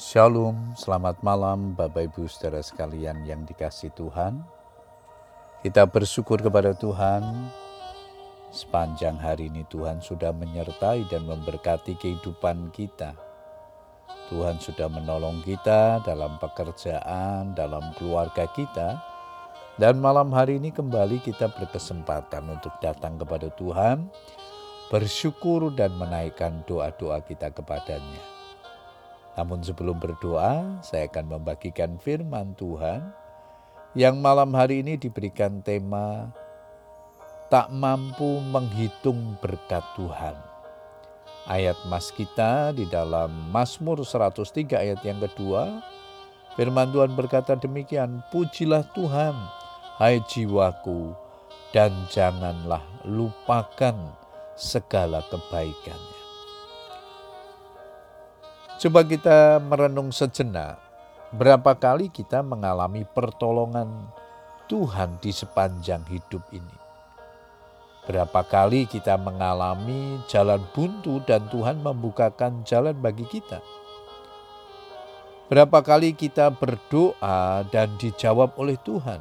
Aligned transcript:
Shalom, 0.00 0.72
selamat 0.80 1.20
malam 1.20 1.76
Bapak 1.76 2.08
Ibu 2.08 2.24
saudara 2.24 2.64
sekalian 2.64 3.20
yang 3.28 3.44
dikasih 3.44 3.92
Tuhan. 3.92 4.40
Kita 5.60 5.84
bersyukur 5.84 6.40
kepada 6.40 6.72
Tuhan 6.72 7.20
sepanjang 8.48 9.20
hari 9.20 9.52
ini 9.52 9.68
Tuhan 9.68 10.00
sudah 10.00 10.32
menyertai 10.32 11.04
dan 11.12 11.28
memberkati 11.28 12.00
kehidupan 12.00 12.72
kita. 12.72 13.12
Tuhan 14.32 14.56
sudah 14.56 14.88
menolong 14.88 15.44
kita 15.44 16.00
dalam 16.00 16.40
pekerjaan, 16.40 17.52
dalam 17.52 17.92
keluarga 18.00 18.48
kita. 18.56 18.96
Dan 19.76 20.00
malam 20.00 20.32
hari 20.32 20.56
ini 20.56 20.72
kembali 20.72 21.20
kita 21.20 21.52
berkesempatan 21.52 22.48
untuk 22.48 22.72
datang 22.80 23.20
kepada 23.20 23.52
Tuhan, 23.52 24.08
bersyukur 24.88 25.68
dan 25.76 25.92
menaikkan 26.00 26.64
doa-doa 26.64 27.20
kita 27.20 27.52
kepadanya. 27.52 28.39
Namun 29.38 29.62
sebelum 29.62 29.98
berdoa, 30.02 30.82
saya 30.82 31.06
akan 31.06 31.38
membagikan 31.38 32.00
firman 32.02 32.54
Tuhan 32.58 33.14
yang 33.94 34.22
malam 34.22 34.54
hari 34.54 34.86
ini 34.86 34.94
diberikan 34.94 35.62
tema 35.66 36.30
tak 37.50 37.74
mampu 37.74 38.38
menghitung 38.38 39.34
berkat 39.42 39.82
Tuhan. 39.98 40.38
Ayat 41.50 41.74
mas 41.90 42.14
kita 42.14 42.70
di 42.70 42.86
dalam 42.86 43.50
Mazmur 43.50 44.06
103 44.06 44.70
ayat 44.78 45.02
yang 45.02 45.18
kedua, 45.18 45.82
firman 46.54 46.94
Tuhan 46.94 47.18
berkata 47.18 47.58
demikian, 47.58 48.22
Pujilah 48.30 48.86
Tuhan, 48.94 49.34
hai 49.98 50.22
jiwaku, 50.30 51.10
dan 51.74 51.90
janganlah 52.06 52.86
lupakan 53.02 53.98
segala 54.54 55.26
kebaikannya. 55.26 56.19
Coba 58.80 59.04
kita 59.04 59.60
merenung 59.60 60.08
sejenak, 60.08 60.80
berapa 61.36 61.76
kali 61.76 62.08
kita 62.08 62.40
mengalami 62.40 63.04
pertolongan 63.04 64.08
Tuhan 64.72 65.20
di 65.20 65.36
sepanjang 65.36 66.00
hidup 66.08 66.40
ini. 66.48 66.78
Berapa 68.08 68.40
kali 68.40 68.88
kita 68.88 69.20
mengalami 69.20 70.24
jalan 70.32 70.64
buntu 70.72 71.20
dan 71.28 71.44
Tuhan 71.52 71.84
membukakan 71.84 72.64
jalan 72.64 72.96
bagi 72.96 73.28
kita. 73.28 73.60
Berapa 75.52 75.84
kali 75.84 76.16
kita 76.16 76.48
berdoa 76.48 77.60
dan 77.68 78.00
dijawab 78.00 78.56
oleh 78.56 78.80
Tuhan. 78.80 79.20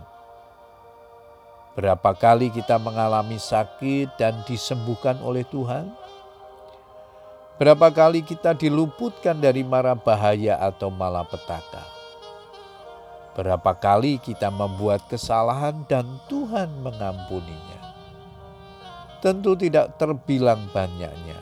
Berapa 1.76 2.16
kali 2.16 2.48
kita 2.48 2.80
mengalami 2.80 3.36
sakit 3.36 4.16
dan 4.16 4.40
disembuhkan 4.48 5.20
oleh 5.20 5.44
Tuhan 5.52 5.92
Berapa 7.60 7.92
kali 7.92 8.24
kita 8.24 8.56
diluputkan 8.56 9.36
dari 9.36 9.68
mara 9.68 9.92
bahaya 9.92 10.56
atau 10.64 10.88
malapetaka? 10.88 11.84
Berapa 13.36 13.76
kali 13.76 14.16
kita 14.16 14.48
membuat 14.48 15.04
kesalahan 15.12 15.84
dan 15.92 16.08
Tuhan 16.32 16.72
mengampuninya? 16.80 17.80
Tentu 19.20 19.60
tidak 19.60 20.00
terbilang 20.00 20.72
banyaknya. 20.72 21.36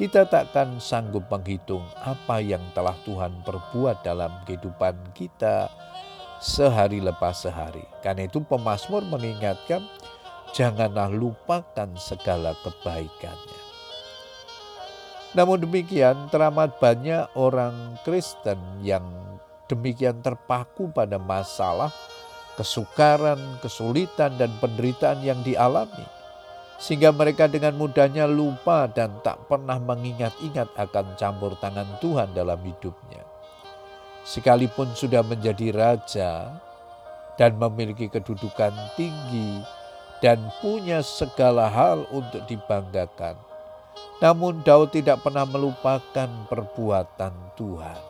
Kita 0.00 0.24
takkan 0.24 0.80
sanggup 0.80 1.28
menghitung 1.28 1.84
apa 2.00 2.40
yang 2.40 2.64
telah 2.72 2.96
Tuhan 3.04 3.44
perbuat 3.44 4.00
dalam 4.00 4.32
kehidupan 4.48 5.12
kita 5.12 5.68
sehari 6.40 7.04
lepas 7.04 7.44
sehari. 7.44 7.84
Karena 8.00 8.24
itu 8.24 8.40
pemazmur 8.40 9.04
mengingatkan, 9.04 9.84
janganlah 10.56 11.12
lupakan 11.12 11.92
segala 12.00 12.56
kebaikannya. 12.64 13.71
Namun 15.32 15.64
demikian, 15.64 16.28
teramat 16.28 16.76
banyak 16.76 17.24
orang 17.40 17.96
Kristen 18.04 18.60
yang 18.84 19.04
demikian 19.64 20.20
terpaku 20.20 20.92
pada 20.92 21.16
masalah, 21.16 21.88
kesukaran, 22.60 23.40
kesulitan, 23.64 24.36
dan 24.36 24.52
penderitaan 24.60 25.24
yang 25.24 25.40
dialami, 25.40 26.04
sehingga 26.76 27.16
mereka 27.16 27.48
dengan 27.48 27.72
mudahnya 27.80 28.28
lupa 28.28 28.84
dan 28.92 29.24
tak 29.24 29.48
pernah 29.48 29.80
mengingat-ingat 29.80 30.68
akan 30.76 31.16
campur 31.16 31.56
tangan 31.56 31.88
Tuhan 32.04 32.36
dalam 32.36 32.60
hidupnya. 32.60 33.24
Sekalipun 34.28 34.92
sudah 34.92 35.24
menjadi 35.24 35.72
raja 35.72 36.60
dan 37.40 37.56
memiliki 37.56 38.12
kedudukan 38.12 38.76
tinggi 39.00 39.64
dan 40.20 40.38
punya 40.60 41.00
segala 41.00 41.72
hal 41.72 42.04
untuk 42.12 42.44
dibanggakan 42.46 43.51
namun 44.22 44.62
Daud 44.62 44.94
tidak 44.94 45.26
pernah 45.26 45.42
melupakan 45.42 46.30
perbuatan 46.46 47.34
Tuhan. 47.58 48.00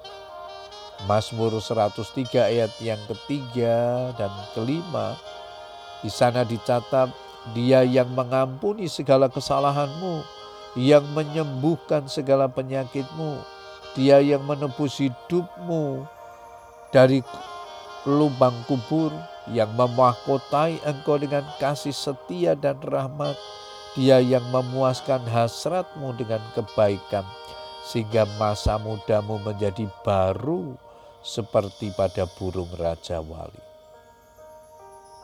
Mazmur 1.08 1.58
103 1.58 2.52
ayat 2.52 2.72
yang 2.78 3.00
ketiga 3.10 4.12
dan 4.14 4.30
kelima, 4.54 5.18
di 6.04 6.10
sana 6.12 6.46
dicatat, 6.46 7.10
dia 7.50 7.82
yang 7.82 8.14
mengampuni 8.14 8.86
segala 8.86 9.26
kesalahanmu, 9.26 10.22
yang 10.78 11.02
menyembuhkan 11.10 12.06
segala 12.06 12.46
penyakitmu, 12.46 13.42
dia 13.98 14.22
yang 14.22 14.46
menebus 14.46 15.02
hidupmu 15.02 16.06
dari 16.94 17.18
lubang 18.06 18.54
kubur, 18.70 19.10
yang 19.50 19.74
memahkotai 19.74 20.78
engkau 20.86 21.18
dengan 21.18 21.42
kasih 21.58 21.94
setia 21.94 22.54
dan 22.54 22.78
rahmat, 22.78 23.34
dia 23.92 24.24
yang 24.24 24.44
memuaskan 24.48 25.20
hasratmu 25.28 26.16
dengan 26.16 26.40
kebaikan, 26.56 27.28
sehingga 27.84 28.24
masa 28.40 28.80
mudamu 28.80 29.36
menjadi 29.44 29.84
baru 30.00 30.72
seperti 31.20 31.92
pada 31.92 32.24
burung 32.24 32.72
Raja 32.80 33.20
Wali. 33.20 33.60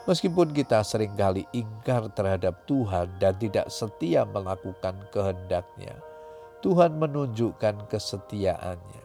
Meskipun 0.05 0.57
kita 0.57 0.81
sering 0.85 1.13
kali 1.17 1.45
ingkar 1.53 2.09
terhadap 2.13 2.65
Tuhan 2.65 3.13
dan 3.21 3.37
tidak 3.37 3.69
setia 3.69 4.25
melakukan 4.25 4.97
kehendaknya, 5.13 5.97
Tuhan 6.65 6.97
menunjukkan 6.97 7.89
kesetiaannya. 7.93 9.05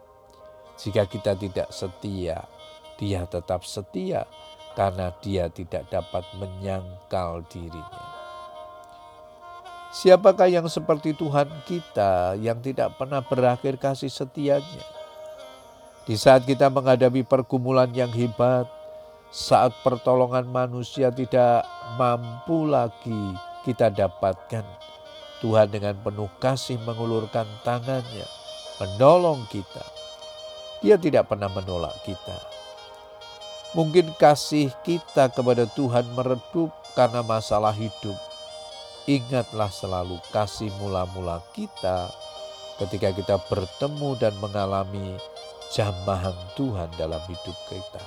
Jika 0.80 1.04
kita 1.08 1.36
tidak 1.36 1.70
setia, 1.76 2.48
dia 2.96 3.28
tetap 3.28 3.68
setia 3.68 4.28
karena 4.80 5.12
dia 5.20 5.52
tidak 5.52 5.92
dapat 5.92 6.24
menyangkal 6.40 7.46
dirinya. 7.52 8.13
Siapakah 9.94 10.50
yang 10.50 10.66
seperti 10.66 11.14
Tuhan 11.14 11.46
kita 11.70 12.34
yang 12.42 12.58
tidak 12.66 12.98
pernah 12.98 13.22
berakhir 13.22 13.78
kasih 13.78 14.10
setianya? 14.10 14.82
Di 16.10 16.18
saat 16.18 16.50
kita 16.50 16.74
menghadapi 16.74 17.22
pergumulan 17.22 17.94
yang 17.94 18.10
hebat, 18.10 18.66
saat 19.30 19.70
pertolongan 19.86 20.50
manusia 20.50 21.14
tidak 21.14 21.62
mampu 21.94 22.66
lagi 22.66 23.38
kita 23.70 23.94
dapatkan, 23.94 24.66
Tuhan 25.46 25.70
dengan 25.70 25.94
penuh 26.02 26.30
kasih 26.42 26.82
mengulurkan 26.82 27.46
tangannya, 27.62 28.26
menolong 28.82 29.46
kita. 29.54 29.86
Dia 30.82 30.98
tidak 30.98 31.30
pernah 31.30 31.54
menolak 31.54 31.94
kita. 32.02 32.42
Mungkin 33.78 34.18
kasih 34.18 34.74
kita 34.82 35.30
kepada 35.30 35.70
Tuhan 35.70 36.18
meredup 36.18 36.74
karena 36.98 37.22
masalah 37.22 37.78
hidup 37.78 38.33
Ingatlah 39.04 39.68
selalu 39.68 40.16
kasih 40.32 40.72
mula-mula 40.80 41.44
kita 41.52 42.08
ketika 42.80 43.12
kita 43.12 43.36
bertemu 43.52 44.16
dan 44.16 44.32
mengalami 44.40 45.20
jamahan 45.76 46.32
Tuhan 46.56 46.88
dalam 46.96 47.20
hidup 47.28 47.58
kita. 47.68 48.04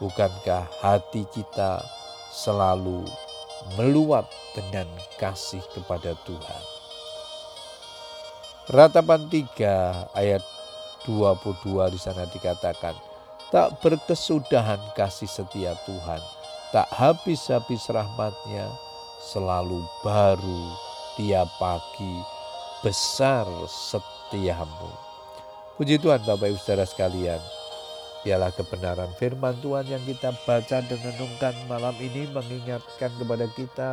Bukankah 0.00 0.64
hati 0.80 1.28
kita 1.28 1.84
selalu 2.32 3.04
meluap 3.76 4.24
dengan 4.56 4.88
kasih 5.20 5.60
kepada 5.76 6.16
Tuhan? 6.24 6.62
Ratapan 8.72 9.28
3 9.28 10.16
ayat 10.16 10.40
22 11.04 11.92
di 11.92 12.00
sana 12.00 12.24
dikatakan, 12.24 12.96
tak 13.52 13.76
berkesudahan 13.84 14.80
kasih 14.96 15.28
setia 15.28 15.76
Tuhan, 15.84 16.20
tak 16.72 16.88
habis-habis 16.96 17.88
rahmatnya, 17.92 18.68
selalu 19.18 19.82
baru 20.06 20.62
tiap 21.18 21.50
pagi, 21.58 22.16
besar 22.86 23.44
setiamu. 23.66 24.94
Puji 25.74 25.98
Tuhan 25.98 26.22
Bapak 26.22 26.54
Ibu 26.54 26.58
Saudara 26.58 26.86
sekalian, 26.86 27.42
biarlah 28.22 28.54
kebenaran 28.54 29.10
firman 29.18 29.58
Tuhan 29.58 29.86
yang 29.90 30.02
kita 30.06 30.34
baca 30.46 30.78
dan 30.82 30.98
renungkan 31.02 31.54
malam 31.66 31.94
ini 31.98 32.30
mengingatkan 32.30 33.10
kepada 33.18 33.46
kita 33.54 33.90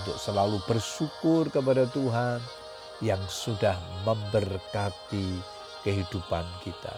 untuk 0.00 0.16
selalu 0.16 0.60
bersyukur 0.64 1.48
kepada 1.52 1.84
Tuhan 1.88 2.40
yang 3.04 3.20
sudah 3.28 3.76
memberkati 4.04 5.28
kehidupan 5.84 6.44
kita. 6.64 6.92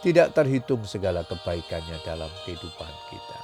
Tidak 0.00 0.32
terhitung 0.32 0.80
segala 0.88 1.20
kebaikannya 1.28 2.00
dalam 2.02 2.32
kehidupan 2.48 2.92
kita. 3.12 3.39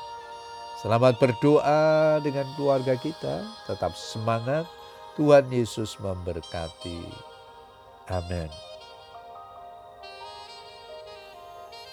Selamat 0.86 1.18
berdoa 1.18 2.22
dengan 2.22 2.46
keluarga 2.54 2.94
kita. 2.94 3.42
Tetap 3.66 3.98
semangat. 3.98 4.70
Tuhan 5.18 5.50
Yesus 5.50 5.98
memberkati. 5.98 7.02
Amin. 8.06 8.46